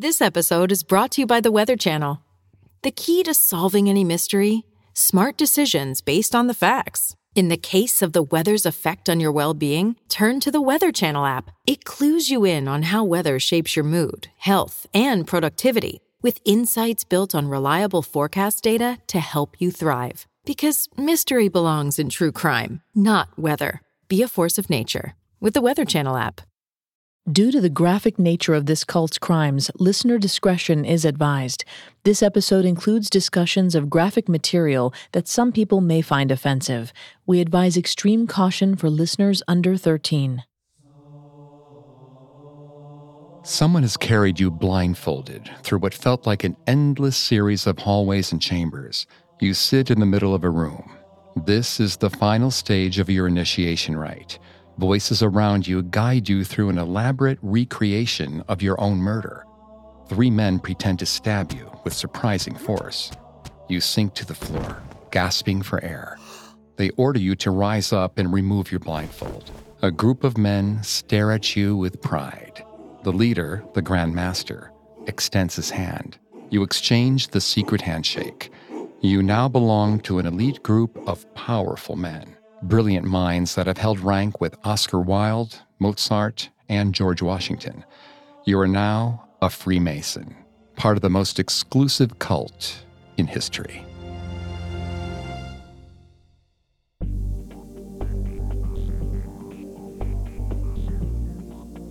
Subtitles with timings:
[0.00, 2.22] This episode is brought to you by the Weather Channel.
[2.80, 7.14] The key to solving any mystery smart decisions based on the facts.
[7.34, 10.90] In the case of the weather's effect on your well being, turn to the Weather
[10.90, 11.50] Channel app.
[11.66, 17.04] It clues you in on how weather shapes your mood, health, and productivity, with insights
[17.04, 20.26] built on reliable forecast data to help you thrive.
[20.46, 23.82] Because mystery belongs in true crime, not weather.
[24.08, 26.40] Be a force of nature with the Weather Channel app.
[27.28, 31.66] Due to the graphic nature of this cult's crimes, listener discretion is advised.
[32.02, 36.94] This episode includes discussions of graphic material that some people may find offensive.
[37.26, 40.44] We advise extreme caution for listeners under 13.
[43.42, 48.40] Someone has carried you blindfolded through what felt like an endless series of hallways and
[48.40, 49.06] chambers.
[49.40, 50.96] You sit in the middle of a room.
[51.36, 54.38] This is the final stage of your initiation rite.
[54.80, 59.44] Voices around you guide you through an elaborate recreation of your own murder.
[60.08, 63.10] Three men pretend to stab you with surprising force.
[63.68, 66.16] You sink to the floor, gasping for air.
[66.76, 69.50] They order you to rise up and remove your blindfold.
[69.82, 72.64] A group of men stare at you with pride.
[73.02, 74.72] The leader, the Grand Master,
[75.06, 76.18] extends his hand.
[76.48, 78.50] You exchange the secret handshake.
[79.02, 84.00] You now belong to an elite group of powerful men brilliant minds that have held
[84.00, 87.84] rank with Oscar Wilde, Mozart, and George Washington.
[88.44, 90.36] You are now a Freemason,
[90.76, 92.84] part of the most exclusive cult
[93.16, 93.84] in history.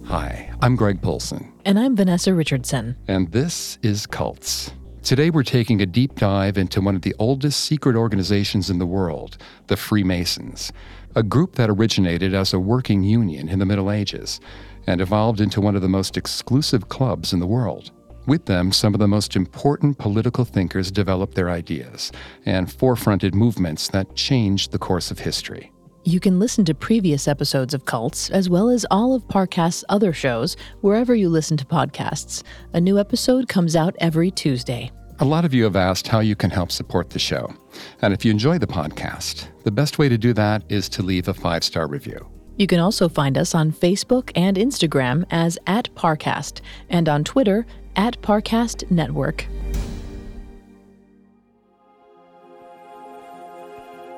[0.06, 1.54] Hi, I'm Greg Polcyn.
[1.66, 2.95] And I'm Vanessa Richardson.
[3.08, 4.72] And this is Cults.
[5.09, 8.85] Today, we're taking a deep dive into one of the oldest secret organizations in the
[8.85, 10.71] world, the Freemasons,
[11.15, 14.39] a group that originated as a working union in the Middle Ages
[14.85, 17.89] and evolved into one of the most exclusive clubs in the world.
[18.27, 22.11] With them, some of the most important political thinkers developed their ideas
[22.45, 25.71] and forefronted movements that changed the course of history.
[26.03, 30.14] You can listen to previous episodes of Cults, as well as all of Parcast's other
[30.14, 32.43] shows, wherever you listen to podcasts.
[32.73, 34.92] A new episode comes out every Tuesday.
[35.21, 37.53] A lot of you have asked how you can help support the show.
[38.02, 41.27] And if you enjoy the podcast, the best way to do that is to leave
[41.27, 42.25] a five star review.
[42.55, 47.65] You can also find us on Facebook and Instagram as at Parcast and on Twitter
[47.97, 49.45] at Parcast Network.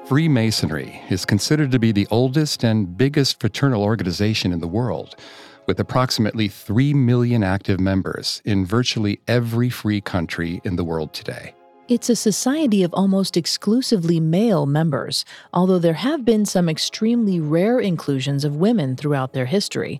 [0.05, 5.15] Freemasonry is considered to be the oldest and biggest fraternal organization in the world,
[5.67, 11.53] with approximately 3 million active members in virtually every free country in the world today.
[11.87, 17.79] It's a society of almost exclusively male members, although there have been some extremely rare
[17.79, 19.99] inclusions of women throughout their history.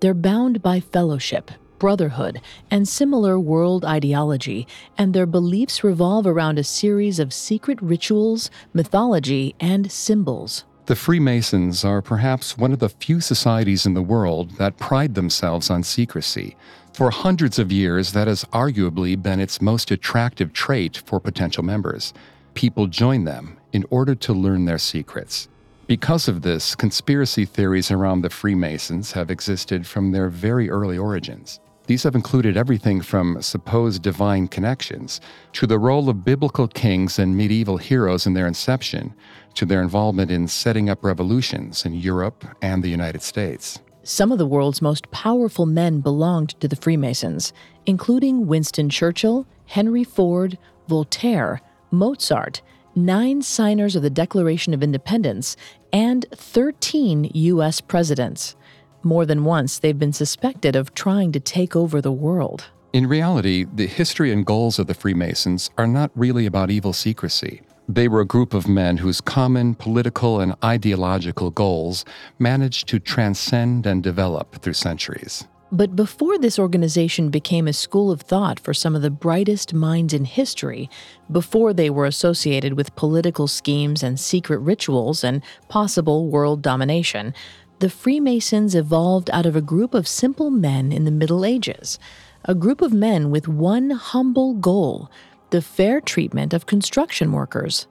[0.00, 1.50] They're bound by fellowship,
[1.80, 2.40] brotherhood,
[2.70, 9.56] and similar world ideology, and their beliefs revolve around a series of secret rituals, mythology,
[9.58, 10.64] and symbols.
[10.86, 15.70] The Freemasons are perhaps one of the few societies in the world that pride themselves
[15.70, 16.56] on secrecy.
[16.92, 22.12] For hundreds of years, that has arguably been its most attractive trait for potential members.
[22.54, 25.48] People join them in order to learn their secrets.
[25.86, 31.60] Because of this, conspiracy theories around the Freemasons have existed from their very early origins.
[31.86, 35.20] These have included everything from supposed divine connections
[35.54, 39.14] to the role of biblical kings and medieval heroes in their inception
[39.54, 43.80] to their involvement in setting up revolutions in Europe and the United States.
[44.04, 47.52] Some of the world's most powerful men belonged to the Freemasons,
[47.86, 50.58] including Winston Churchill, Henry Ford,
[50.88, 52.62] Voltaire, Mozart,
[52.94, 55.56] nine signers of the Declaration of Independence,
[55.92, 57.80] and 13 U.S.
[57.80, 58.56] presidents.
[59.02, 62.66] More than once, they've been suspected of trying to take over the world.
[62.92, 67.62] In reality, the history and goals of the Freemasons are not really about evil secrecy.
[67.94, 72.06] They were a group of men whose common political and ideological goals
[72.38, 75.46] managed to transcend and develop through centuries.
[75.70, 80.14] But before this organization became a school of thought for some of the brightest minds
[80.14, 80.88] in history,
[81.30, 87.34] before they were associated with political schemes and secret rituals and possible world domination,
[87.80, 91.98] the Freemasons evolved out of a group of simple men in the Middle Ages,
[92.46, 95.10] a group of men with one humble goal
[95.52, 97.86] the fair treatment of construction workers.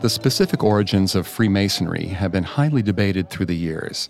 [0.00, 4.08] The specific origins of Freemasonry have been highly debated through the years,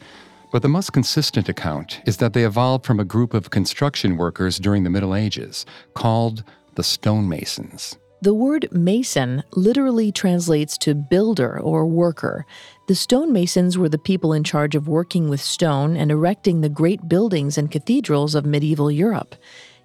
[0.53, 4.59] but the most consistent account is that they evolved from a group of construction workers
[4.59, 6.45] during the Middle Ages called
[6.77, 7.97] the stonemasons.
[8.23, 12.47] The word mason literally translates to builder or worker.
[12.87, 17.09] The stonemasons were the people in charge of working with stone and erecting the great
[17.09, 19.35] buildings and cathedrals of medieval Europe.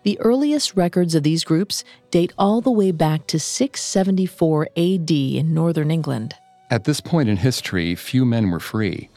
[0.04, 5.54] The earliest records of these groups date all the way back to 674 AD in
[5.54, 6.34] northern England.
[6.72, 9.10] At this point in history, few men were free.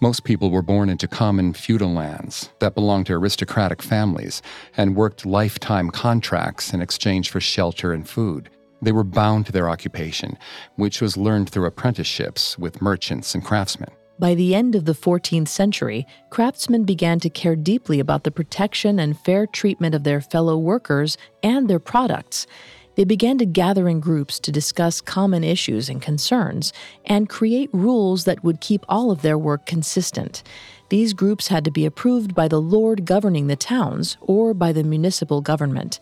[0.00, 4.42] Most people were born into common feudal lands that belonged to aristocratic families
[4.76, 8.50] and worked lifetime contracts in exchange for shelter and food.
[8.82, 10.36] They were bound to their occupation,
[10.74, 13.90] which was learned through apprenticeships with merchants and craftsmen.
[14.18, 19.00] By the end of the 14th century, craftsmen began to care deeply about the protection
[19.00, 22.46] and fair treatment of their fellow workers and their products.
[22.94, 26.72] They began to gather in groups to discuss common issues and concerns
[27.04, 30.44] and create rules that would keep all of their work consistent.
[30.90, 34.84] These groups had to be approved by the lord governing the towns or by the
[34.84, 35.98] municipal government.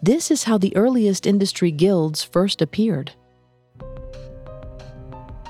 [0.00, 3.12] This is how the earliest industry guilds first appeared.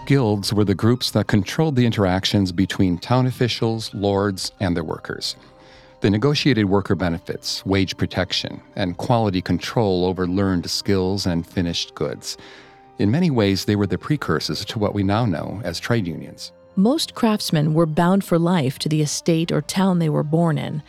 [0.08, 5.36] Guilds were the groups that controlled the interactions between town officials, lords, and their workers.
[6.00, 12.38] They negotiated worker benefits, wage protection, and quality control over learned skills and finished goods.
[12.98, 16.52] In many ways, they were the precursors to what we now know as trade unions.
[16.74, 20.82] Most craftsmen were bound for life to the estate or town they were born in.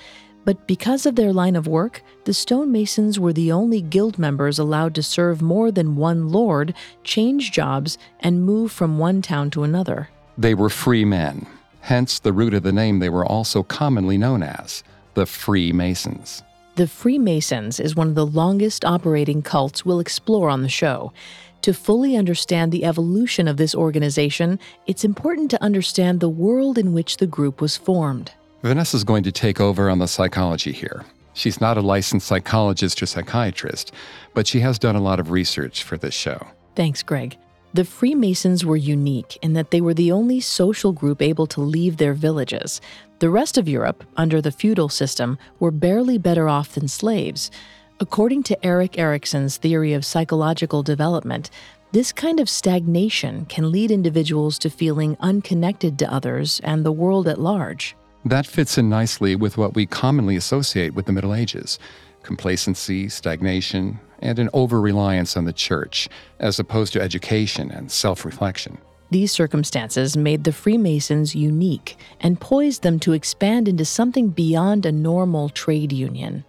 [0.49, 4.95] But because of their line of work, the stonemasons were the only guild members allowed
[4.95, 6.73] to serve more than one lord,
[7.03, 10.09] change jobs, and move from one town to another.
[10.39, 11.45] They were free men,
[11.81, 16.41] hence the root of the name they were also commonly known as the Freemasons.
[16.77, 21.13] The Freemasons is one of the longest operating cults we'll explore on the show.
[21.61, 24.57] To fully understand the evolution of this organization,
[24.87, 28.31] it's important to understand the world in which the group was formed.
[28.61, 31.05] Vanessa's going to take over on the psychology here.
[31.33, 33.93] She's not a licensed psychologist or psychiatrist,
[34.33, 36.45] but she has done a lot of research for this show.
[36.75, 37.37] Thanks, Greg.
[37.73, 41.97] The Freemasons were unique in that they were the only social group able to leave
[41.97, 42.81] their villages.
[43.19, 47.51] The rest of Europe, under the feudal system, were barely better off than slaves.
[47.99, 51.49] According to Erik Erikson's theory of psychological development,
[51.91, 57.27] this kind of stagnation can lead individuals to feeling unconnected to others and the world
[57.27, 57.95] at large.
[58.25, 61.79] That fits in nicely with what we commonly associate with the Middle Ages
[62.21, 68.25] complacency, stagnation, and an over reliance on the church, as opposed to education and self
[68.25, 68.77] reflection.
[69.09, 74.91] These circumstances made the Freemasons unique and poised them to expand into something beyond a
[74.91, 76.43] normal trade union.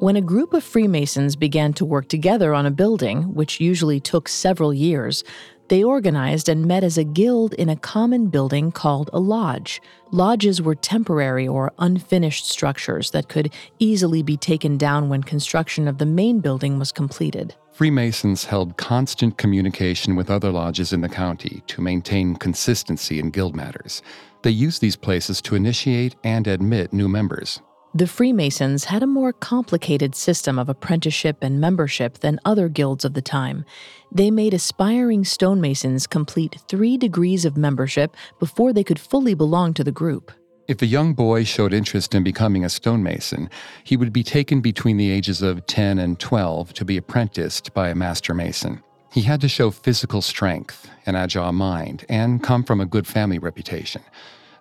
[0.00, 4.28] When a group of Freemasons began to work together on a building, which usually took
[4.28, 5.24] several years,
[5.70, 9.80] they organized and met as a guild in a common building called a lodge.
[10.10, 15.98] Lodges were temporary or unfinished structures that could easily be taken down when construction of
[15.98, 17.54] the main building was completed.
[17.70, 23.54] Freemasons held constant communication with other lodges in the county to maintain consistency in guild
[23.54, 24.02] matters.
[24.42, 27.60] They used these places to initiate and admit new members.
[27.92, 33.14] The Freemasons had a more complicated system of apprenticeship and membership than other guilds of
[33.14, 33.64] the time.
[34.12, 39.82] They made aspiring stonemasons complete three degrees of membership before they could fully belong to
[39.82, 40.30] the group.
[40.68, 43.50] If a young boy showed interest in becoming a stonemason,
[43.82, 47.88] he would be taken between the ages of 10 and 12 to be apprenticed by
[47.88, 48.84] a master mason.
[49.10, 53.40] He had to show physical strength, an agile mind, and come from a good family
[53.40, 54.02] reputation.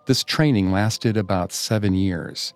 [0.08, 2.56] This training lasted about seven years.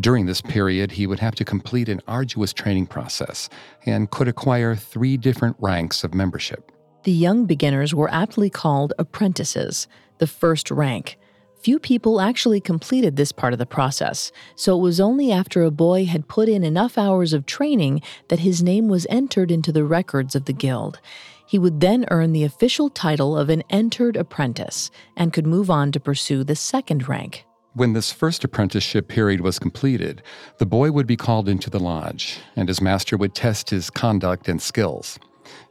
[0.00, 3.48] During this period, he would have to complete an arduous training process
[3.84, 6.70] and could acquire three different ranks of membership.
[7.02, 11.18] The young beginners were aptly called apprentices, the first rank.
[11.62, 15.70] Few people actually completed this part of the process, so it was only after a
[15.72, 19.84] boy had put in enough hours of training that his name was entered into the
[19.84, 21.00] records of the guild.
[21.48, 25.90] He would then earn the official title of an entered apprentice and could move on
[25.92, 27.47] to pursue the second rank.
[27.78, 30.20] When this first apprenticeship period was completed,
[30.58, 34.48] the boy would be called into the lodge, and his master would test his conduct
[34.48, 35.16] and skills.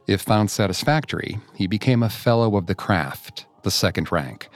[0.06, 4.48] If found satisfactory, he became a Fellow of the Craft, the second rank.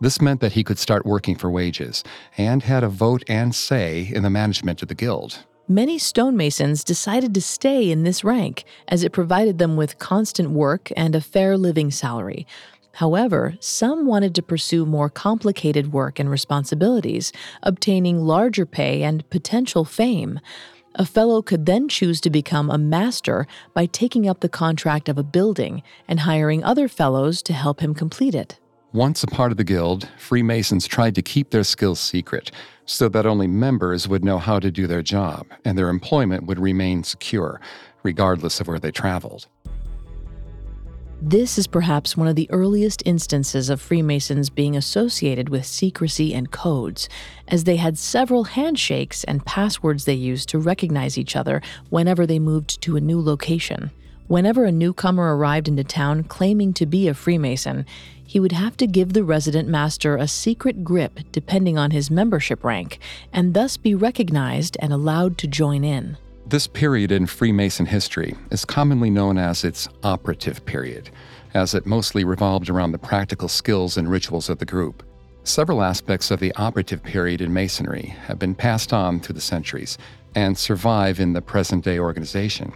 [0.00, 2.02] This meant that he could start working for wages
[2.38, 5.44] and had a vote and say in the management of the guild.
[5.68, 10.92] Many stonemasons decided to stay in this rank as it provided them with constant work
[10.96, 12.46] and a fair living salary.
[12.96, 17.30] However, some wanted to pursue more complicated work and responsibilities,
[17.62, 20.40] obtaining larger pay and potential fame.
[20.94, 25.18] A fellow could then choose to become a master by taking up the contract of
[25.18, 28.58] a building and hiring other fellows to help him complete it.
[28.94, 32.50] Once a part of the guild, Freemasons tried to keep their skills secret
[32.86, 36.58] so that only members would know how to do their job and their employment would
[36.58, 37.60] remain secure,
[38.02, 39.48] regardless of where they traveled.
[41.22, 46.50] This is perhaps one of the earliest instances of Freemasons being associated with secrecy and
[46.50, 47.08] codes,
[47.48, 52.38] as they had several handshakes and passwords they used to recognize each other whenever they
[52.38, 53.90] moved to a new location.
[54.26, 57.86] Whenever a newcomer arrived into town claiming to be a Freemason,
[58.22, 62.62] he would have to give the resident master a secret grip depending on his membership
[62.62, 62.98] rank,
[63.32, 66.18] and thus be recognized and allowed to join in.
[66.48, 71.10] This period in Freemason history is commonly known as its operative period,
[71.54, 75.02] as it mostly revolved around the practical skills and rituals of the group.
[75.42, 79.98] Several aspects of the operative period in Masonry have been passed on through the centuries
[80.34, 82.72] and survive in the present day organization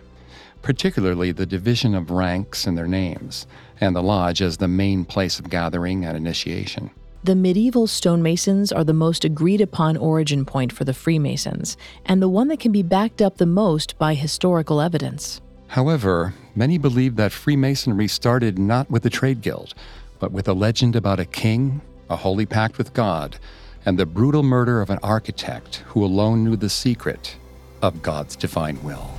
[0.63, 3.47] particularly the division of ranks and their names,
[3.81, 6.91] and the lodge as the main place of gathering and initiation.
[7.23, 12.31] The medieval stonemasons are the most agreed upon origin point for the Freemasons, and the
[12.31, 15.43] one that can be backed up the most by historical evidence.
[15.67, 19.75] However, many believe that Freemasonry started not with a trade guild,
[20.19, 23.37] but with a legend about a king, a holy pact with God,
[23.85, 27.37] and the brutal murder of an architect who alone knew the secret
[27.83, 29.11] of God's divine will.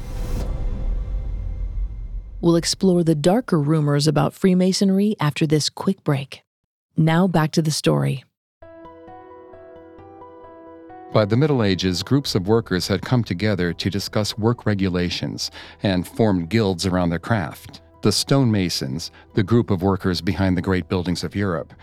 [2.41, 6.41] We'll explore the darker rumors about Freemasonry after this quick break.
[7.01, 8.23] Now back to the story.
[11.11, 15.49] By the Middle Ages, groups of workers had come together to discuss work regulations
[15.81, 17.81] and formed guilds around their craft.
[18.03, 21.73] The stonemasons, the group of workers behind the great buildings of Europe,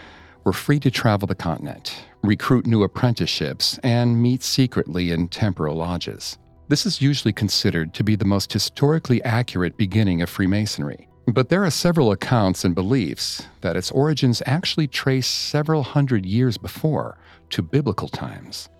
[0.44, 6.38] were free to travel the continent, recruit new apprenticeships, and meet secretly in temporal lodges.
[6.68, 11.07] This is usually considered to be the most historically accurate beginning of Freemasonry.
[11.32, 16.56] But there are several accounts and beliefs that its origins actually trace several hundred years
[16.56, 17.18] before
[17.50, 18.70] to biblical times.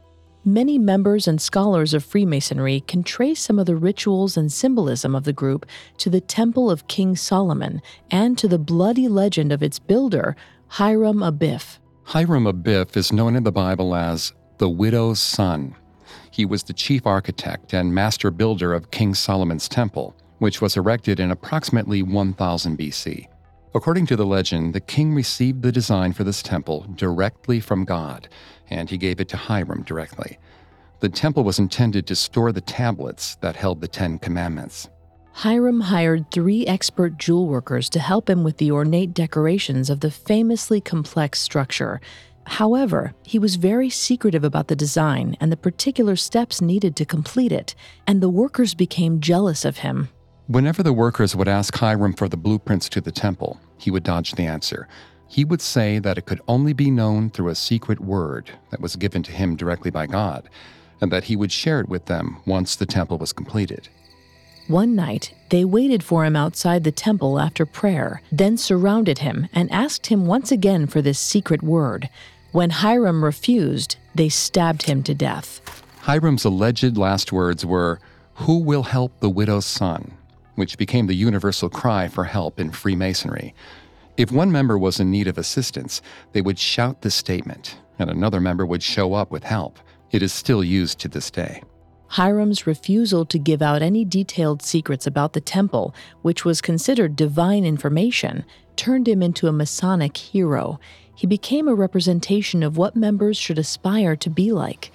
[0.47, 5.25] Many members and scholars of Freemasonry can trace some of the rituals and symbolism of
[5.25, 5.67] the group
[5.99, 10.35] to the Temple of King Solomon and to the bloody legend of its builder,
[10.69, 11.79] Hiram Abiff.
[12.05, 15.77] Hiram Abiff is known in the Bible as the widow's son
[16.31, 21.21] he was the chief architect and master builder of King Solomon's Temple, which was erected
[21.21, 23.27] in approximately 1000 BC.
[23.75, 28.29] According to the legend, the king received the design for this temple directly from God,
[28.71, 30.39] and he gave it to Hiram directly.
[31.01, 34.89] The temple was intended to store the tablets that held the Ten Commandments.
[35.33, 40.11] Hiram hired three expert jewel workers to help him with the ornate decorations of the
[40.11, 42.01] famously complex structure,
[42.49, 47.53] However, he was very secretive about the design and the particular steps needed to complete
[47.53, 47.75] it,
[48.07, 50.09] and the workers became jealous of him.
[50.49, 54.33] Whenever the workers would ask Hiram for the blueprints to the temple, he would dodge
[54.33, 54.89] the answer.
[55.29, 58.97] He would say that it could only be known through a secret word that was
[58.97, 60.49] given to him directly by God,
[61.03, 63.91] and that he would share it with them once the temple was completed.
[64.69, 69.71] One night, they waited for him outside the temple after prayer, then surrounded him and
[69.71, 72.09] asked him once again for this secret word.
[72.53, 75.61] When Hiram refused, they stabbed him to death.
[76.05, 78.01] Hiram's alleged last words were,
[78.37, 80.13] Who will help the widow's son?
[80.59, 83.55] Which became the universal cry for help in Freemasonry.
[84.17, 88.41] If one member was in need of assistance, they would shout this statement, and another
[88.41, 89.79] member would show up with help.
[90.11, 91.63] It is still used to this day.
[92.09, 97.65] Hiram's refusal to give out any detailed secrets about the temple, which was considered divine
[97.65, 98.45] information,
[98.77, 100.81] turned him into a Masonic hero
[101.19, 104.93] he became a representation of what members should aspire to be like.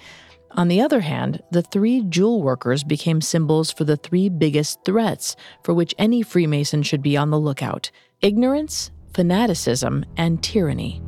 [0.56, 5.34] On the other hand, the three jewel workers became symbols for the three biggest threats
[5.64, 11.02] for which any Freemason should be on the lookout ignorance, fanaticism, and tyranny.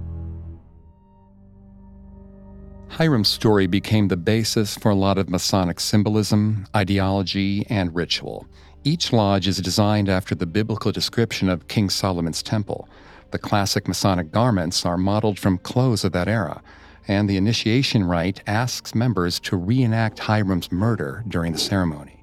[2.89, 8.47] Hiram's story became the basis for a lot of Masonic symbolism, ideology, and ritual.
[8.85, 12.89] Each lodge is designed after the biblical description of King Solomon's temple.
[13.31, 16.63] The classic Masonic garments are modeled from clothes of that era,
[17.09, 22.21] and the initiation rite asks members to reenact Hiram's murder during the ceremony.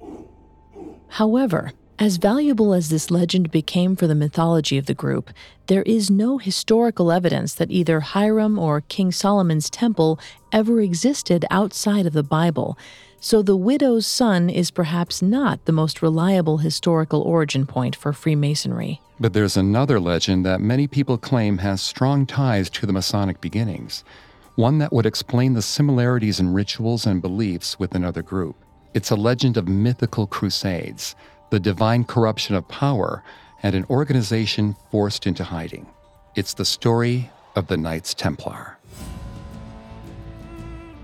[1.08, 5.30] However, as valuable as this legend became for the mythology of the group,
[5.68, 10.18] there is no historical evidence that either Hiram or King Solomon's temple
[10.50, 12.76] ever existed outside of the Bible,
[13.20, 19.00] so the widow's son is perhaps not the most reliable historical origin point for Freemasonry.
[19.20, 24.02] But there's another legend that many people claim has strong ties to the Masonic beginnings,
[24.56, 28.56] one that would explain the similarities in rituals and beliefs with another group.
[28.94, 31.16] It's a legend of mythical crusades,
[31.50, 33.22] the divine corruption of power,
[33.62, 35.86] and an organization forced into hiding.
[36.36, 38.78] It's the story of the Knights Templar.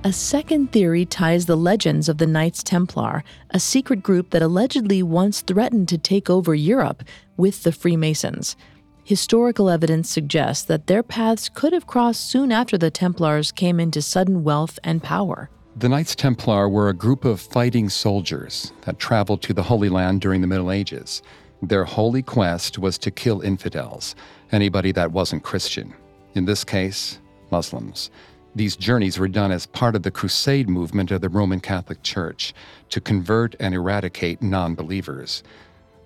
[0.02, 5.02] A second theory ties the legends of the Knights Templar, a secret group that allegedly
[5.02, 7.02] once threatened to take over Europe,
[7.36, 8.56] with the Freemasons.
[9.04, 14.02] Historical evidence suggests that their paths could have crossed soon after the Templars came into
[14.02, 15.50] sudden wealth and power.
[15.76, 20.20] The Knights Templar were a group of fighting soldiers that traveled to the Holy Land
[20.20, 21.22] during the Middle Ages.
[21.62, 24.14] Their holy quest was to kill infidels,
[24.52, 25.94] anybody that wasn't Christian.
[26.34, 27.18] In this case,
[27.50, 28.10] Muslims.
[28.54, 32.52] These journeys were done as part of the crusade movement of the Roman Catholic Church
[32.88, 35.42] to convert and eradicate non believers.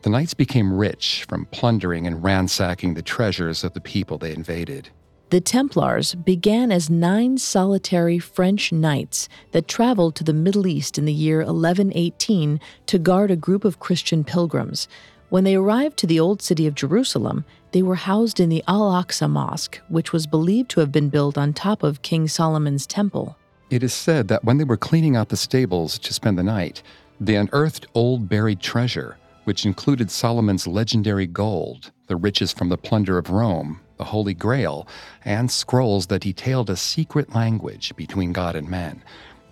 [0.05, 4.91] The knights became rich from plundering and ransacking the treasures of the people they invaded.
[5.31, 11.07] The Templars began as nine solitary French knights that traveled to the Middle East in
[11.07, 14.89] the year 1118 to guard a group of Christian pilgrims.
[15.31, 18.93] When they arrived to the old city of Jerusalem, they were housed in the Al
[18.93, 23.39] Aqsa Mosque, which was believed to have been built on top of King Solomon's temple.
[23.71, 26.83] It is said that when they were cleaning out the stables to spend the night,
[27.19, 33.19] they unearthed old buried treasure, which included Solomon's legendary gold, the riches from the plunder
[33.19, 34.87] of Rome, the Holy Grail,
[35.25, 39.03] and scrolls that detailed a secret language between God and man,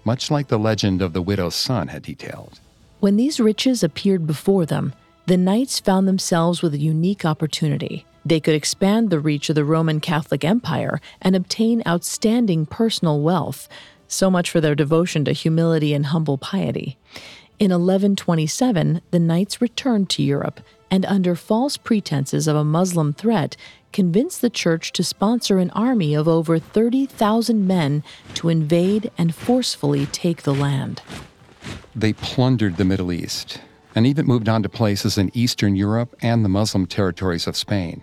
[0.04, 2.60] much like the legend of the widow's son had detailed.
[3.00, 4.94] When these riches appeared before them,
[5.26, 8.04] the knights found themselves with a unique opportunity.
[8.24, 13.68] They could expand the reach of the Roman Catholic Empire and obtain outstanding personal wealth.
[14.08, 16.98] So much for their devotion to humility and humble piety.
[17.62, 23.56] In 1127, the knights returned to Europe and, under false pretenses of a Muslim threat,
[23.92, 28.02] convinced the church to sponsor an army of over 30,000 men
[28.34, 31.02] to invade and forcefully take the land.
[31.94, 33.60] They plundered the Middle East
[33.94, 38.02] and even moved on to places in Eastern Europe and the Muslim territories of Spain.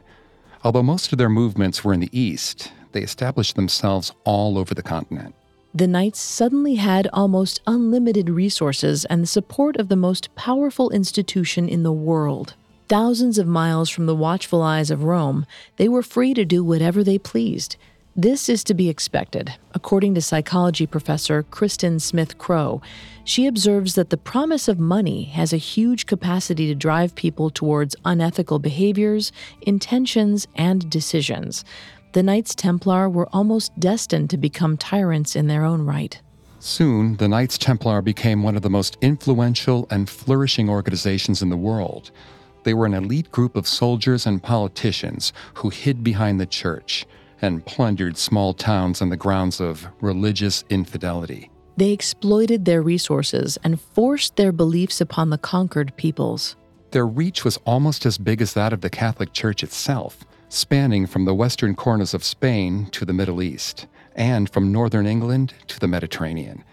[0.64, 4.82] Although most of their movements were in the East, they established themselves all over the
[4.82, 5.36] continent.
[5.74, 11.70] The Knights suddenly had almost unlimited resources and the support of the most powerful institution
[11.70, 12.56] in the world.
[12.88, 15.46] Thousands of miles from the watchful eyes of Rome,
[15.78, 17.76] they were free to do whatever they pleased.
[18.16, 22.82] This is to be expected, according to psychology professor Kristin Smith-Crowe.
[23.24, 27.96] She observes that the promise of money has a huge capacity to drive people towards
[28.04, 31.64] unethical behaviors, intentions, and decisions.
[32.12, 36.20] The Knights Templar were almost destined to become tyrants in their own right.
[36.60, 41.58] Soon, the Knights Templar became one of the most influential and flourishing organizations in the
[41.58, 42.10] world.
[42.64, 47.06] They were an elite group of soldiers and politicians who hid behind the church
[47.44, 51.52] and plundered small towns on the grounds of religious infidelity.
[51.78, 56.56] They exploited their resources and forced their beliefs upon the conquered peoples.
[56.92, 61.26] Their reach was almost as big as that of the Catholic Church itself, spanning from
[61.26, 65.88] the western corners of Spain to the Middle East, and from northern England to the
[65.88, 66.64] Mediterranean.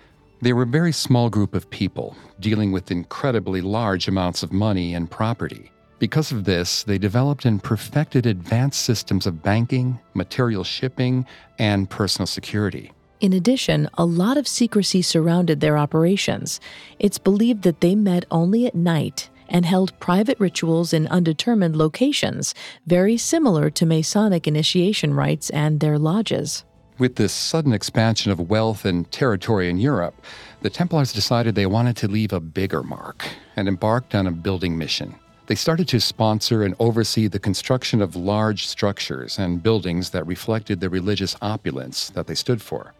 [0.42, 4.94] They were a very small group of people, dealing with incredibly large amounts of money
[4.94, 5.70] and property.
[5.98, 11.24] Because of this, they developed and perfected advanced systems of banking, material shipping,
[11.58, 12.92] and personal security.
[13.20, 16.60] In addition, a lot of secrecy surrounded their operations.
[16.98, 22.54] It's believed that they met only at night and held private rituals in undetermined locations,
[22.86, 26.64] very similar to Masonic initiation rites and their lodges.
[26.98, 30.14] With this sudden expansion of wealth and territory in Europe,
[30.62, 34.78] the Templars decided they wanted to leave a bigger mark and embarked on a building
[34.78, 35.14] mission.
[35.46, 40.80] They started to sponsor and oversee the construction of large structures and buildings that reflected
[40.80, 42.94] the religious opulence that they stood for.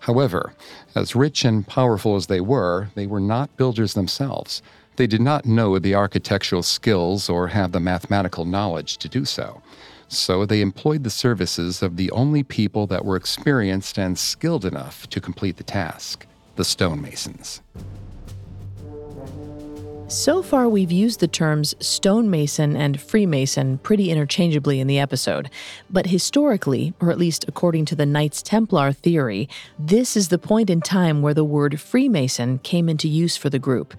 [0.00, 0.54] However,
[0.94, 4.62] as rich and powerful as they were, they were not builders themselves.
[4.98, 9.62] They did not know the architectural skills or have the mathematical knowledge to do so.
[10.08, 15.08] So they employed the services of the only people that were experienced and skilled enough
[15.10, 17.60] to complete the task the stonemasons.
[20.08, 25.50] So far, we've used the terms stonemason and Freemason pretty interchangeably in the episode.
[25.90, 30.70] But historically, or at least according to the Knights Templar theory, this is the point
[30.70, 33.94] in time where the word Freemason came into use for the group.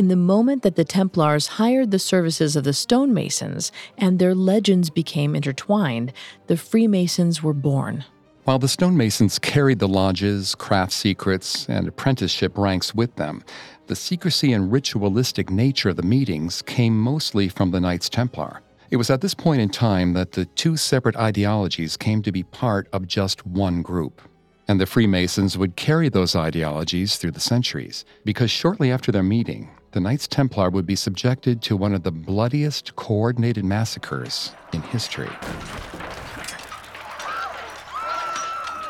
[0.00, 4.88] In the moment that the Templars hired the services of the stonemasons and their legends
[4.88, 6.14] became intertwined,
[6.46, 8.06] the Freemasons were born.
[8.44, 13.44] While the stonemasons carried the lodges, craft secrets, and apprenticeship ranks with them,
[13.88, 18.62] the secrecy and ritualistic nature of the meetings came mostly from the Knights Templar.
[18.90, 22.44] It was at this point in time that the two separate ideologies came to be
[22.44, 24.22] part of just one group.
[24.66, 29.68] And the Freemasons would carry those ideologies through the centuries, because shortly after their meeting,
[29.92, 35.30] the Knights Templar would be subjected to one of the bloodiest coordinated massacres in history.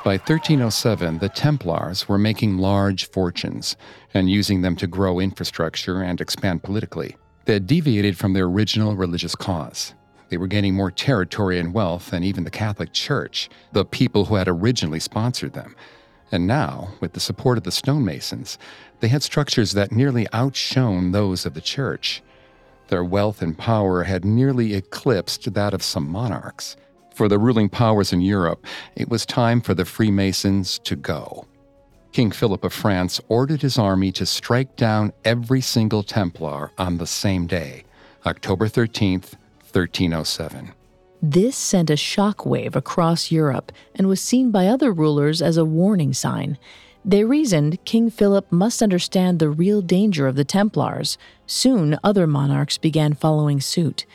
[0.03, 3.77] By 1307, the Templars were making large fortunes
[4.15, 7.17] and using them to grow infrastructure and expand politically.
[7.45, 9.95] They had deviated from their original religious cause.
[10.29, 14.37] They were gaining more territory and wealth than even the Catholic Church, the people who
[14.37, 15.75] had originally sponsored them.
[16.33, 18.59] And now, with the support of the stonemasons,
[19.01, 22.23] they had structures that nearly outshone those of the church.
[22.89, 26.77] Their wealth and power had nearly eclipsed that of some monarchs.
[27.15, 28.65] For the ruling powers in Europe,
[28.97, 31.47] it was time for the Freemasons to go.
[32.13, 37.07] King Philip of France ordered his army to strike down every single Templar on the
[37.07, 37.85] same day,
[38.27, 39.35] October 13th,
[39.73, 40.73] 1307.
[41.23, 46.15] This sent a shockwave across Europe and was seen by other rulers as a warning
[46.15, 46.57] sign.
[47.05, 51.19] They reasoned King Philip must understand the real danger of the Templars.
[51.47, 54.07] Soon, other monarchs began following suit.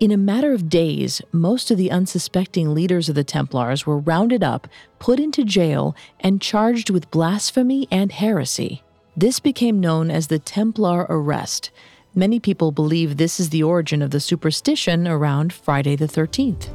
[0.00, 4.44] In a matter of days, most of the unsuspecting leaders of the Templars were rounded
[4.44, 4.68] up,
[5.00, 8.82] put into jail, and charged with blasphemy and heresy.
[9.16, 11.72] This became known as the Templar arrest.
[12.18, 16.66] Many people believe this is the origin of the superstition around Friday the 13th.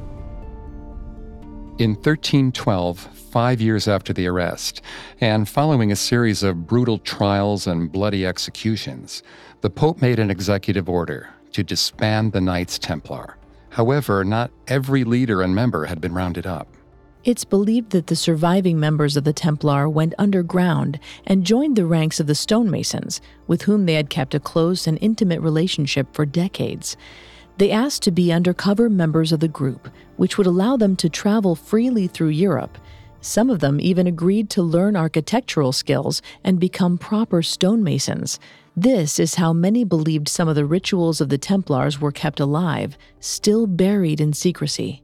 [1.78, 4.82] In 1312, five years after the arrest,
[5.20, 9.22] and following a series of brutal trials and bloody executions,
[9.60, 13.36] the Pope made an executive order to disband the Knights Templar.
[13.72, 16.70] However, not every leader and member had been rounded up.
[17.24, 22.20] It's believed that the surviving members of the Templar went underground and joined the ranks
[22.20, 26.98] of the stonemasons, with whom they had kept a close and intimate relationship for decades.
[27.60, 31.56] They asked to be undercover members of the group, which would allow them to travel
[31.56, 32.78] freely through Europe.
[33.22, 38.38] Some of them even agreed to learn architectural skills and become proper stonemasons.
[38.76, 42.98] This is how many believed some of the rituals of the Templars were kept alive,
[43.22, 45.03] still buried in secrecy.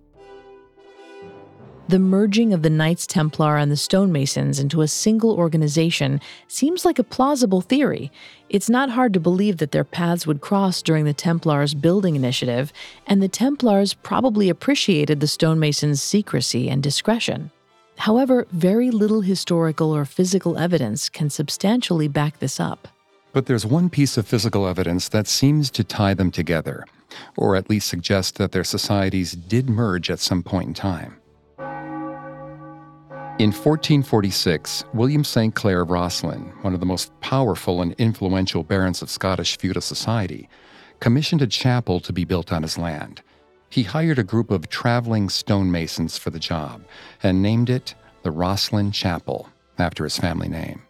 [1.90, 7.00] The merging of the Knights Templar and the Stonemasons into a single organization seems like
[7.00, 8.12] a plausible theory.
[8.48, 12.72] It's not hard to believe that their paths would cross during the Templars' building initiative,
[13.08, 17.50] and the Templars probably appreciated the Stonemasons' secrecy and discretion.
[17.98, 22.88] However, very little historical or physical evidence can substantially back this up.
[23.34, 26.86] But there's one piece of physical evidence that seems to tie them together,
[27.36, 31.19] or at least suggest that their societies did merge at some point in time.
[33.40, 35.56] In 1446, William St.
[35.56, 40.50] Clair of Rosslyn, one of the most powerful and influential barons of Scottish feudal society,
[41.00, 43.22] commissioned a chapel to be built on his land.
[43.70, 46.84] He hired a group of traveling stonemasons for the job
[47.24, 49.48] and named it the Rosslyn Chapel,
[49.78, 50.82] after his family name.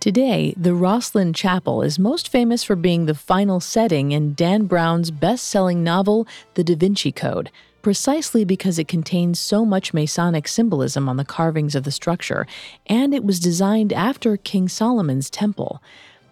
[0.00, 5.10] Today, the Rosslyn Chapel is most famous for being the final setting in Dan Brown's
[5.10, 7.50] best selling novel, The Da Vinci Code,
[7.82, 12.46] precisely because it contains so much Masonic symbolism on the carvings of the structure,
[12.86, 15.82] and it was designed after King Solomon's temple.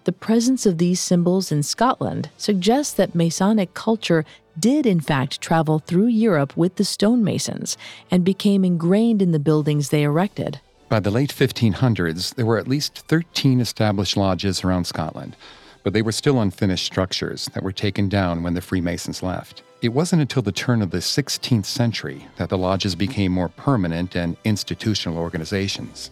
[0.04, 4.24] The presence of these symbols in Scotland suggests that Masonic culture
[4.58, 7.76] did, in fact, travel through Europe with the stonemasons
[8.10, 10.60] and became ingrained in the buildings they erected.
[10.88, 15.36] By the late 1500s, there were at least 13 established lodges around Scotland,
[15.82, 19.62] but they were still unfinished structures that were taken down when the Freemasons left.
[19.80, 24.16] It wasn't until the turn of the 16th century that the lodges became more permanent
[24.16, 26.10] and institutional organizations.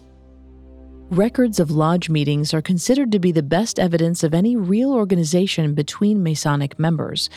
[1.11, 5.75] Records of lodge meetings are considered to be the best evidence of any real organization
[5.75, 7.31] between Masonic members.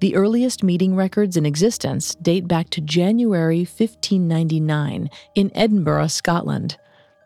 [0.00, 6.76] The earliest meeting records in existence date back to January 1599 in Edinburgh, Scotland.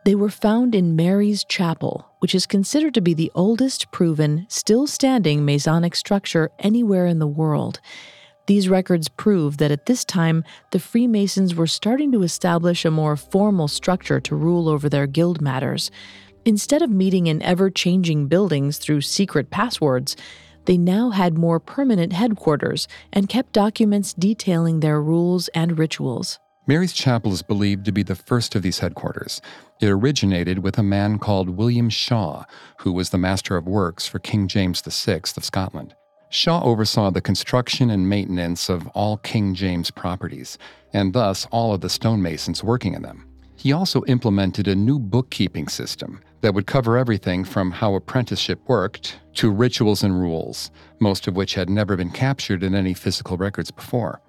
[0.04, 4.86] They were found in Mary's Chapel, which is considered to be the oldest proven, still
[4.86, 7.80] standing Masonic structure anywhere in the world.
[8.46, 13.16] These records prove that at this time, the Freemasons were starting to establish a more
[13.16, 15.90] formal structure to rule over their guild matters.
[16.46, 20.16] Instead of meeting in ever changing buildings through secret passwords,
[20.64, 26.38] they now had more permanent headquarters and kept documents detailing their rules and rituals.
[26.68, 29.40] Mary's Chapel is believed to be the first of these headquarters.
[29.80, 32.44] It originated with a man called William Shaw,
[32.80, 35.94] who was the Master of Works for King James VI of Scotland.
[36.28, 40.58] Shaw oversaw the construction and maintenance of all King James properties,
[40.92, 43.24] and thus all of the stonemasons working in them.
[43.56, 49.18] He also implemented a new bookkeeping system that would cover everything from how apprenticeship worked
[49.36, 53.70] to rituals and rules, most of which had never been captured in any physical records
[53.70, 54.20] before.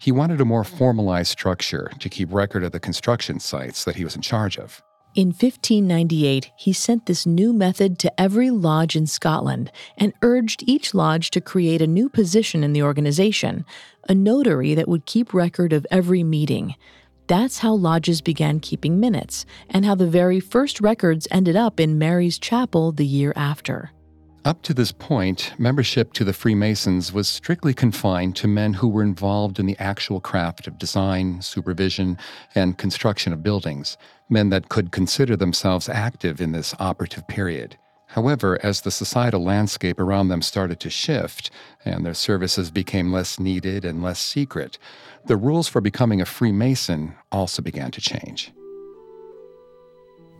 [0.00, 4.04] He wanted a more formalized structure to keep record of the construction sites that he
[4.04, 4.82] was in charge of.
[5.14, 10.94] In 1598, he sent this new method to every lodge in Scotland and urged each
[10.94, 13.66] lodge to create a new position in the organization,
[14.08, 16.76] a notary that would keep record of every meeting.
[17.26, 21.98] That's how lodges began keeping minutes, and how the very first records ended up in
[21.98, 23.90] Mary's Chapel the year after.
[24.42, 29.02] Up to this point, membership to the Freemasons was strictly confined to men who were
[29.02, 32.16] involved in the actual craft of design, supervision,
[32.54, 33.98] and construction of buildings,
[34.30, 37.76] men that could consider themselves active in this operative period.
[38.06, 41.50] However, as the societal landscape around them started to shift
[41.84, 44.78] and their services became less needed and less secret,
[45.26, 48.52] the rules for becoming a Freemason also began to change.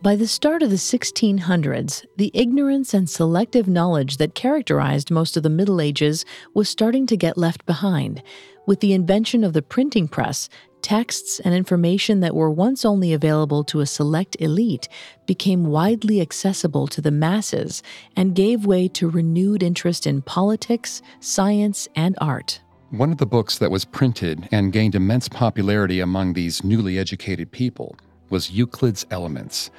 [0.03, 5.43] By the start of the 1600s, the ignorance and selective knowledge that characterized most of
[5.43, 8.23] the Middle Ages was starting to get left behind.
[8.65, 10.49] With the invention of the printing press,
[10.81, 14.89] texts and information that were once only available to a select elite
[15.27, 17.83] became widely accessible to the masses
[18.15, 22.59] and gave way to renewed interest in politics, science, and art.
[22.89, 27.51] One of the books that was printed and gained immense popularity among these newly educated
[27.51, 27.95] people
[28.31, 29.69] was Euclid's Elements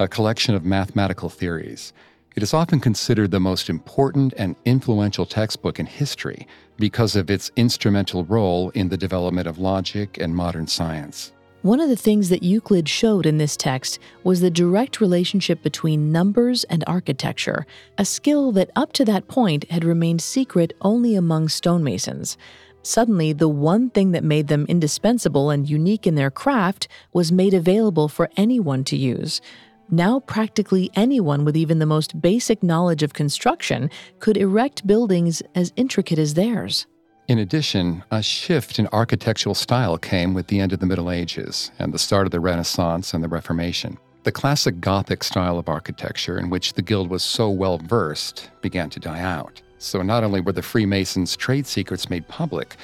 [0.00, 1.92] a collection of mathematical theories.
[2.34, 7.50] It is often considered the most important and influential textbook in history because of its
[7.54, 11.32] instrumental role in the development of logic and modern science.
[11.60, 16.10] One of the things that Euclid showed in this text was the direct relationship between
[16.10, 17.66] numbers and architecture,
[17.98, 22.38] a skill that up to that point had remained secret only among stonemasons.
[22.82, 27.52] Suddenly, the one thing that made them indispensable and unique in their craft was made
[27.52, 29.42] available for anyone to use.
[29.92, 35.72] Now, practically anyone with even the most basic knowledge of construction could erect buildings as
[35.74, 36.86] intricate as theirs.
[37.26, 41.72] In addition, a shift in architectural style came with the end of the Middle Ages
[41.80, 43.98] and the start of the Renaissance and the Reformation.
[44.22, 48.90] The classic Gothic style of architecture, in which the Guild was so well versed, began
[48.90, 49.60] to die out.
[49.78, 52.76] So not only were the Freemasons' trade secrets made public,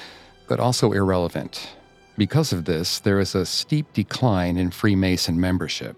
[0.47, 1.69] but also irrelevant.
[2.17, 5.95] Because of this, there is a steep decline in Freemason membership.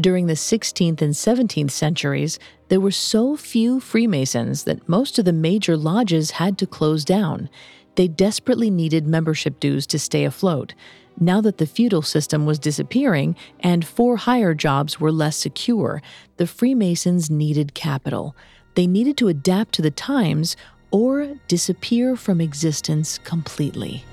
[0.00, 5.32] During the 16th and 17th centuries, there were so few Freemasons that most of the
[5.32, 7.50] major lodges had to close down.
[7.96, 10.74] They desperately needed membership dues to stay afloat.
[11.18, 16.00] Now that the feudal system was disappearing and for hire jobs were less secure,
[16.36, 18.36] the Freemasons needed capital.
[18.76, 20.56] They needed to adapt to the times
[20.92, 24.04] or disappear from existence completely.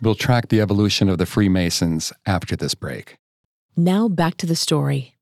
[0.00, 3.16] We'll track the evolution of the Freemasons after this break.
[3.76, 5.16] Now back to the story.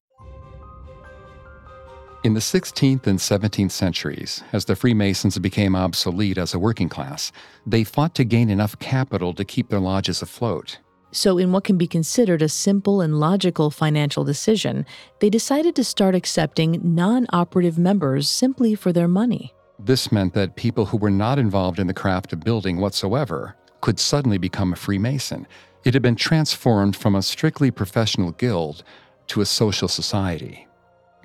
[2.25, 7.33] In the 16th and 17th centuries, as the Freemasons became obsolete as a working class,
[7.67, 10.79] they fought to gain enough capital to keep their lodges afloat.
[11.13, 14.85] So, in what can be considered a simple and logical financial decision,
[15.21, 19.55] they decided to start accepting non operative members simply for their money.
[19.79, 23.99] This meant that people who were not involved in the craft of building whatsoever could
[23.99, 25.47] suddenly become a Freemason.
[25.85, 28.83] It had been transformed from a strictly professional guild
[29.29, 30.67] to a social society.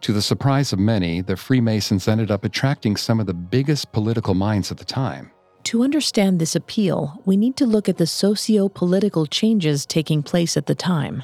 [0.01, 4.33] To the surprise of many, the Freemasons ended up attracting some of the biggest political
[4.33, 5.31] minds at the time.
[5.65, 10.57] To understand this appeal, we need to look at the socio political changes taking place
[10.57, 11.23] at the time.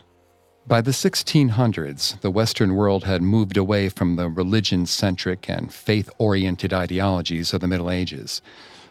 [0.68, 6.10] By the 1600s, the Western world had moved away from the religion centric and faith
[6.18, 8.42] oriented ideologies of the Middle Ages.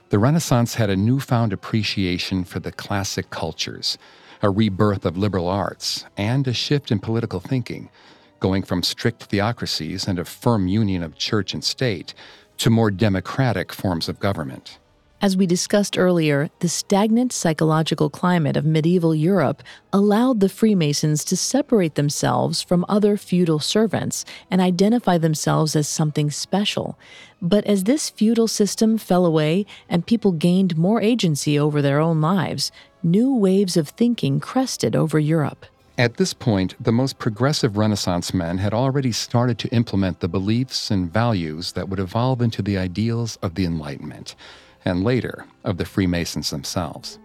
[0.08, 3.98] The Renaissance had a newfound appreciation for the classic cultures,
[4.40, 7.90] a rebirth of liberal arts, and a shift in political thinking,
[8.38, 12.14] going from strict theocracies and a firm union of church and state
[12.58, 14.78] to more democratic forms of government.
[15.22, 21.36] As we discussed earlier, the stagnant psychological climate of medieval Europe allowed the Freemasons to
[21.38, 26.98] separate themselves from other feudal servants and identify themselves as something special.
[27.40, 32.20] But as this feudal system fell away and people gained more agency over their own
[32.20, 32.70] lives,
[33.02, 35.64] new waves of thinking crested over Europe.
[35.96, 40.90] At this point, the most progressive Renaissance men had already started to implement the beliefs
[40.90, 44.36] and values that would evolve into the ideals of the Enlightenment
[44.86, 47.18] and later of the Freemasons themselves.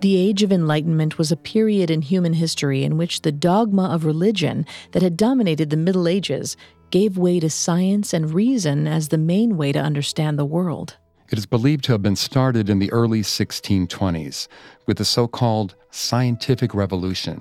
[0.00, 4.04] The Age of Enlightenment was a period in human history in which the dogma of
[4.04, 6.56] religion that had dominated the Middle Ages
[6.90, 10.96] gave way to science and reason as the main way to understand the world.
[11.30, 14.46] It is believed to have been started in the early 1620s
[14.86, 17.40] with the so called scientific revolution,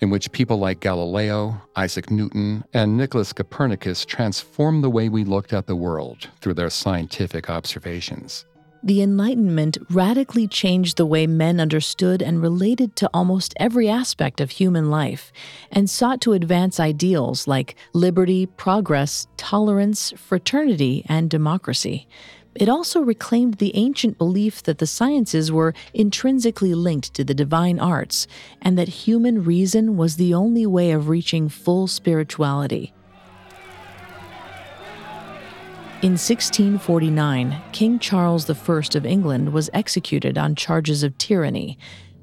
[0.00, 5.52] in which people like Galileo, Isaac Newton, and Nicholas Copernicus transformed the way we looked
[5.52, 8.46] at the world through their scientific observations.
[8.82, 14.52] The Enlightenment radically changed the way men understood and related to almost every aspect of
[14.52, 15.32] human life,
[15.70, 22.08] and sought to advance ideals like liberty, progress, tolerance, fraternity, and democracy.
[22.54, 27.78] It also reclaimed the ancient belief that the sciences were intrinsically linked to the divine
[27.78, 28.26] arts
[28.60, 32.92] and that human reason was the only way of reaching full spirituality.
[36.02, 41.78] In 1649, King Charles I of England was executed on charges of tyranny.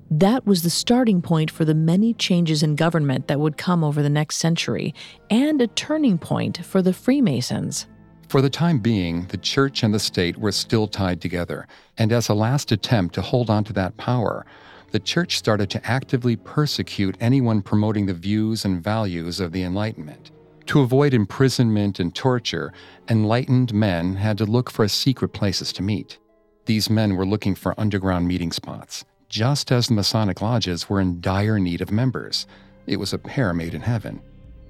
[0.10, 4.02] That was the starting point for the many changes in government that would come over
[4.02, 4.96] the next century,
[5.30, 7.86] and a turning point for the Freemasons.
[8.28, 11.66] For the time being, the church and the state were still tied together,
[11.98, 14.46] and as a last attempt to hold on to that power,
[14.92, 20.32] the church started to actively persecute anyone promoting the views and values of the Enlightenment.
[20.68, 22.74] To avoid imprisonment and torture,
[23.08, 26.20] enlightened men had to look for secret places to meet.
[26.66, 31.22] These men were looking for underground meeting spots, just as the Masonic lodges were in
[31.22, 32.46] dire need of members.
[32.88, 34.22] It was a pair made in heaven.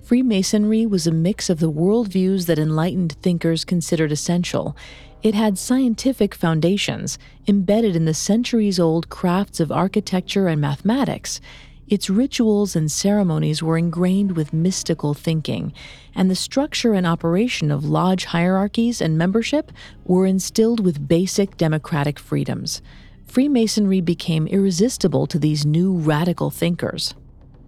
[0.07, 4.73] Freemasonry was a mix of the worldviews that enlightened thinkers considered essential.
[5.21, 11.41] It had scientific foundations embedded in the centuries old crafts of architecture and mathematics.
[11.89, 15.73] Its rituals and ceremonies were ingrained with mystical thinking,
[16.15, 19.73] and the structure and operation of lodge hierarchies and membership
[20.05, 22.81] were instilled with basic democratic freedoms.
[23.25, 27.13] Freemasonry became irresistible to these new radical thinkers.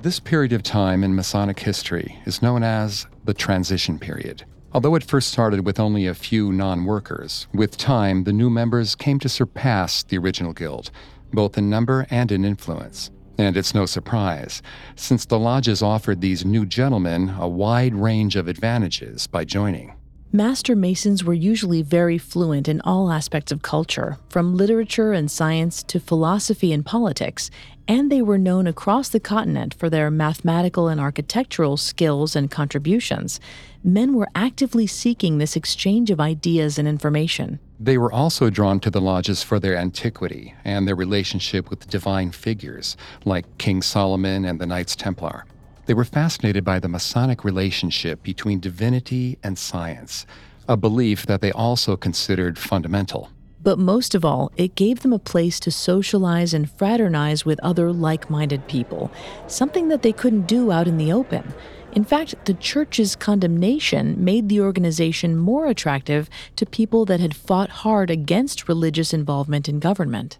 [0.02, 4.46] This period of time in Masonic history is known as the Transition Period.
[4.72, 8.96] Although it first started with only a few non workers, with time the new members
[8.96, 10.90] came to surpass the original guild,
[11.34, 13.12] both in number and in influence.
[13.38, 14.62] And it's no surprise,
[14.96, 19.96] since the lodges offered these new gentlemen a wide range of advantages by joining.
[20.32, 25.82] Master Masons were usually very fluent in all aspects of culture, from literature and science
[25.84, 27.50] to philosophy and politics,
[27.90, 33.40] and they were known across the continent for their mathematical and architectural skills and contributions.
[33.84, 37.60] Men were actively seeking this exchange of ideas and information.
[37.80, 42.30] They were also drawn to the lodges for their antiquity and their relationship with divine
[42.30, 45.46] figures, like King Solomon and the Knights Templar.
[45.88, 50.28] They were fascinated by the Masonic relationship between divinity and science,
[50.68, 53.32] a belief that they also considered fundamental.
[53.62, 57.92] But most of all, it gave them a place to socialize and fraternize with other
[57.92, 59.12] like minded people,
[59.48, 61.54] something that they couldn't do out in the open.
[61.92, 67.70] In fact, the church's condemnation made the organization more attractive to people that had fought
[67.70, 70.38] hard against religious involvement in government.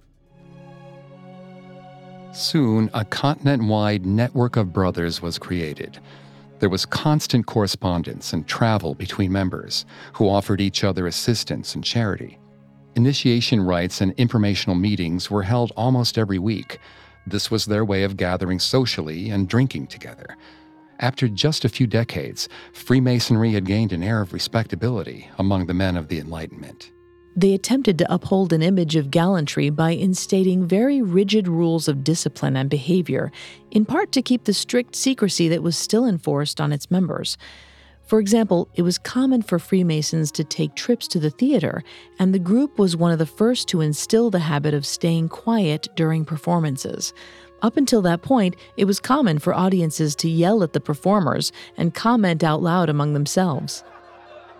[2.32, 6.00] Soon, a continent wide network of brothers was created.
[6.60, 12.38] There was constant correspondence and travel between members, who offered each other assistance and charity.
[12.96, 16.80] Initiation rites and informational meetings were held almost every week.
[17.28, 20.38] This was their way of gathering socially and drinking together.
[21.00, 25.96] After just a few decades, Freemasonry had gained an air of respectability among the men
[25.96, 26.92] of the Enlightenment.
[27.36, 32.58] They attempted to uphold an image of gallantry by instating very rigid rules of discipline
[32.58, 33.32] and behavior,
[33.72, 37.38] in part to keep the strict secrecy that was still enforced on its members.
[38.10, 41.84] For example, it was common for Freemasons to take trips to the theater,
[42.18, 45.88] and the group was one of the first to instill the habit of staying quiet
[45.96, 47.14] during performances.
[47.62, 51.94] Up until that point, it was common for audiences to yell at the performers and
[51.94, 53.84] comment out loud among themselves.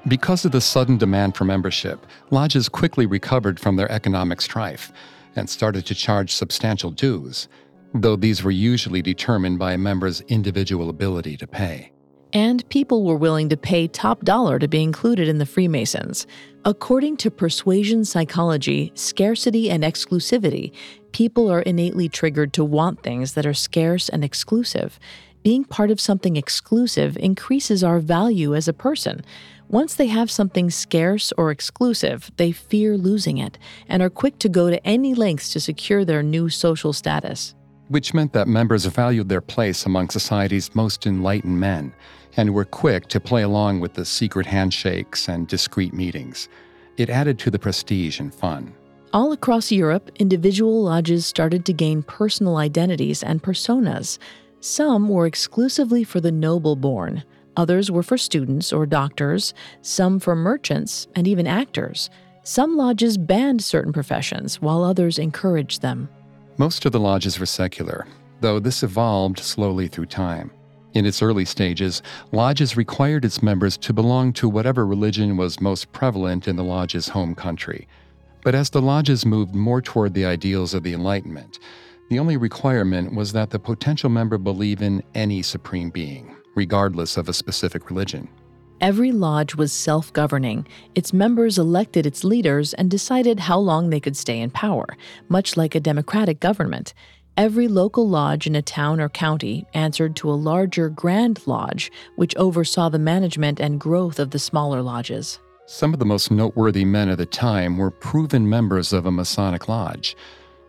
[0.08, 4.92] Because of the sudden demand for membership, lodges quickly recovered from their economic strife
[5.36, 7.48] and started to charge substantial dues,
[7.96, 11.92] though these were usually determined by a member's individual ability to pay.
[12.32, 16.28] And people were willing to pay top dollar to be included in the Freemasons.
[16.64, 20.72] According to persuasion psychology, scarcity and exclusivity,
[21.12, 25.00] people are innately triggered to want things that are scarce and exclusive.
[25.42, 29.24] Being part of something exclusive increases our value as a person.
[29.68, 34.50] Once they have something scarce or exclusive, they fear losing it and are quick to
[34.50, 37.56] go to any lengths to secure their new social status.
[37.90, 41.94] Which meant that members valued their place among society's most enlightened men
[42.38, 46.48] and were quick to play along with the secret handshakes and discreet meetings.
[46.98, 48.74] It added to the prestige and fun.
[49.12, 54.20] All across Europe, individual lodges started to gain personal identities and personas.
[54.60, 57.24] Some were exclusively for the noble born,
[57.58, 62.10] others were for students or doctors, some for merchants and even actors.
[62.44, 66.10] Some lodges banned certain professions, while others encouraged them.
[66.60, 68.06] Most of the lodges were secular,
[68.42, 70.52] though this evolved slowly through time.
[70.94, 72.02] In its early stages,
[72.34, 77.08] lodges required its members to belong to whatever religion was most prevalent in the lodge's
[77.08, 77.88] home country.
[78.44, 81.60] But as the lodges moved more toward the ideals of the Enlightenment,
[82.10, 87.30] the only requirement was that the potential member believe in any supreme being, regardless of
[87.30, 88.28] a specific religion.
[88.82, 90.66] Every lodge was self governing.
[90.96, 94.86] Its members elected its leaders and decided how long they could stay in power,
[95.28, 96.94] much like a democratic government.
[97.36, 102.36] Every local lodge in a town or county answered to a larger Grand Lodge, which
[102.38, 105.40] oversaw the management and growth of the smaller lodges.
[105.66, 109.68] Some of the most noteworthy men of the time were proven members of a Masonic
[109.68, 110.16] lodge.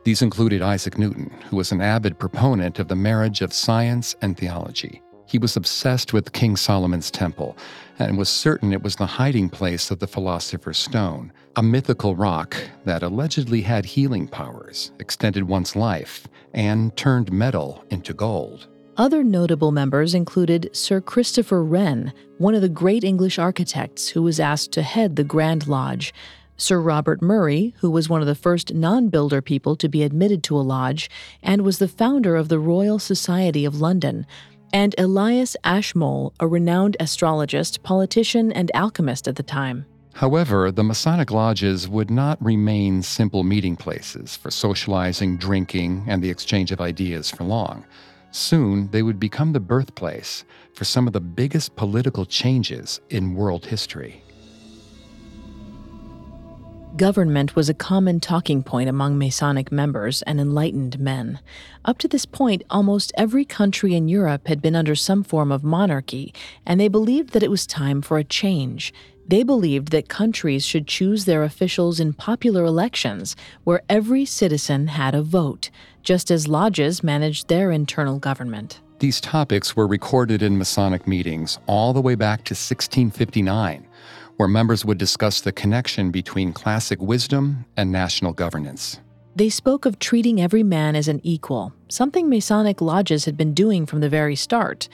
[0.04, 4.36] These included Isaac Newton, who was an avid proponent of the marriage of science and
[4.36, 5.00] theology.
[5.30, 7.56] He was obsessed with King Solomon's temple
[8.00, 12.56] and was certain it was the hiding place of the Philosopher's Stone, a mythical rock
[12.84, 18.66] that allegedly had healing powers, extended one's life, and turned metal into gold.
[18.96, 24.40] Other notable members included Sir Christopher Wren, one of the great English architects who was
[24.40, 26.12] asked to head the Grand Lodge,
[26.60, 30.42] Sir Robert Moray, who was one of the first non builder people to be admitted
[30.42, 31.08] to a lodge
[31.42, 34.26] and was the founder of the Royal Society of London,
[34.72, 39.86] and Elias Ashmole, a renowned astrologist, politician, and alchemist at the time.
[40.14, 46.30] However, the Masonic lodges would not remain simple meeting places for socializing, drinking, and the
[46.30, 47.84] exchange of ideas for long.
[48.32, 50.44] Soon, they would become the birthplace
[50.74, 54.22] for some of the biggest political changes in world history.
[56.96, 61.38] Government was a common talking point among Masonic members and enlightened men.
[61.84, 65.62] Up to this point, almost every country in Europe had been under some form of
[65.62, 66.34] monarchy,
[66.66, 68.92] and they believed that it was time for a change.
[69.26, 75.14] They believed that countries should choose their officials in popular elections, where every citizen had
[75.14, 75.70] a vote,
[76.02, 78.80] just as lodges managed their internal government.
[78.98, 83.86] These topics were recorded in Masonic meetings all the way back to 1659
[84.40, 88.98] where members would discuss the connection between classic wisdom and national governance.
[89.36, 93.84] They spoke of treating every man as an equal, something Masonic lodges had been doing
[93.84, 94.88] from the very start.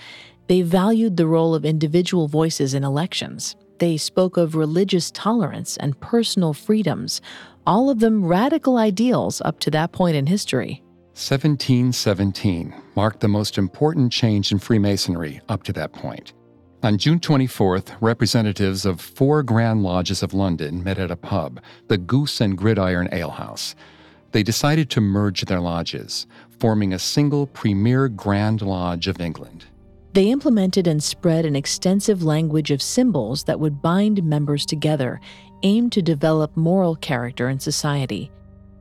[0.48, 3.54] They valued the role of individual voices in elections.
[3.78, 7.20] They spoke of religious tolerance and personal freedoms,
[7.68, 10.82] all of them radical ideals up to that point in history.
[11.14, 16.32] 1717 marked the most important change in Freemasonry up to that point.
[16.86, 21.98] On June 24th, representatives of four Grand Lodges of London met at a pub, the
[21.98, 23.74] Goose and Gridiron Alehouse.
[24.30, 26.28] They decided to merge their lodges,
[26.60, 29.64] forming a single premier Grand Lodge of England.
[30.12, 35.20] They implemented and spread an extensive language of symbols that would bind members together,
[35.64, 38.30] aimed to develop moral character in society.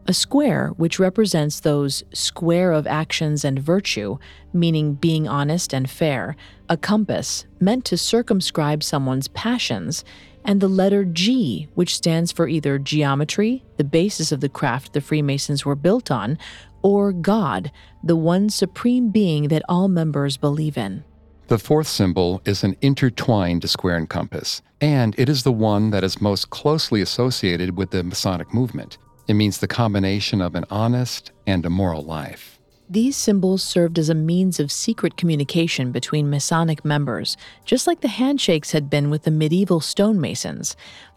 [0.08, 4.20] A square, which represents those square of actions and virtue,
[4.54, 6.36] meaning being honest and fair,
[6.70, 10.06] a compass, meant to circumscribe someone's passions,
[10.44, 15.02] and the letter G, which stands for either geometry, the basis of the craft the
[15.02, 16.38] Freemasons were built on,
[16.84, 17.72] or God,
[18.04, 21.04] the one supreme being that all members believe in.
[21.48, 26.04] The fourth symbol is an intertwined square and compass, and it is the one that
[26.04, 29.00] is most closely associated with the Masonic movement.
[29.28, 32.60] It means the combination of an honest and a moral life.
[32.88, 38.08] These symbols served as a means of secret communication between Masonic members, just like the
[38.08, 40.76] handshakes had been with the medieval stonemasons.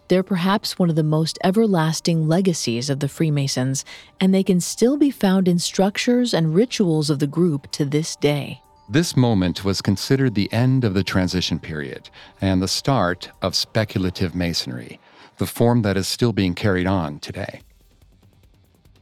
[0.08, 3.84] They're perhaps one of the most everlasting legacies of the Freemasons,
[4.18, 8.16] and they can still be found in structures and rituals of the group to this
[8.16, 8.62] day.
[8.88, 12.08] This moment was considered the end of the transition period
[12.40, 14.98] and the start of speculative masonry,
[15.36, 17.60] the form that is still being carried on today.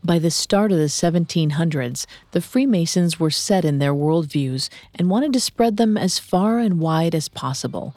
[0.06, 5.32] By the start of the 1700s, the Freemasons were set in their worldviews and wanted
[5.32, 7.92] to spread them as far and wide as possible.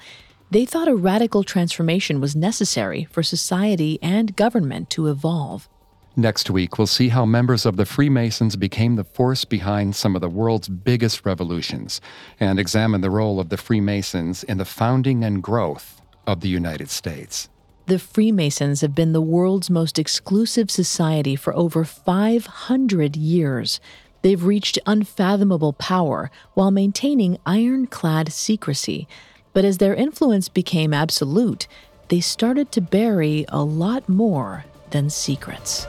[0.49, 5.69] They thought a radical transformation was necessary for society and government to evolve.
[6.15, 10.21] Next week, we'll see how members of the Freemasons became the force behind some of
[10.21, 12.01] the world's biggest revolutions
[12.39, 16.89] and examine the role of the Freemasons in the founding and growth of the United
[16.89, 17.49] States.
[17.89, 23.79] The Freemasons have been the world's most exclusive society for over 500 years.
[24.21, 29.07] They've reached unfathomable power while maintaining ironclad secrecy.
[29.53, 31.67] But as their influence became absolute,
[32.09, 35.87] they started to bury a lot more than secrets.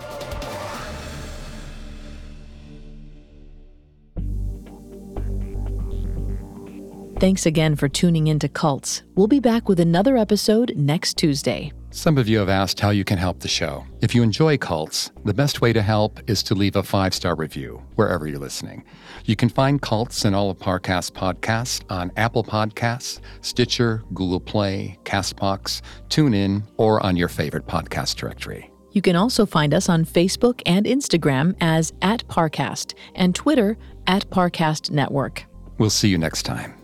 [7.18, 9.02] Thanks again for tuning in to Cults.
[9.14, 11.74] We'll be back with another episode next Tuesday.
[11.92, 13.84] Some of you have asked how you can help the show.
[14.00, 17.34] If you enjoy cults, the best way to help is to leave a five star
[17.34, 18.84] review wherever you're listening.
[19.24, 24.98] You can find cults and all of Parcast podcasts on Apple Podcasts, Stitcher, Google Play,
[25.04, 28.70] Castbox, TuneIn, or on your favorite podcast directory.
[28.92, 33.76] You can also find us on Facebook and Instagram as at Parcast and Twitter
[34.06, 35.44] at Parcast Network.
[35.78, 36.79] We'll see you next time.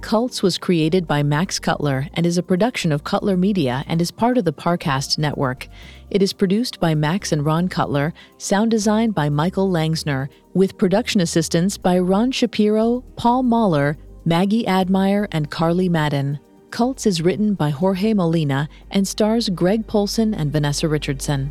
[0.00, 4.10] Cults was created by Max Cutler and is a production of Cutler Media and is
[4.10, 5.66] part of the Parcast network.
[6.10, 11.20] It is produced by Max and Ron Cutler, sound design by Michael Langsner, with production
[11.20, 16.38] assistance by Ron Shapiro, Paul Mahler, Maggie Admire, and Carly Madden.
[16.70, 21.50] Cults is written by Jorge Molina and stars Greg Polcyn and Vanessa Richardson.